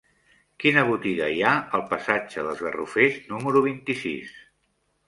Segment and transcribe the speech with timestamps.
[0.63, 4.35] Quina botiga hi ha al passatge dels Garrofers número vint-i-sis?